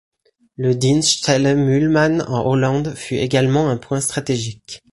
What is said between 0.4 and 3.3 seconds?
Le Dienststelle Mühlmann, en Hollande fut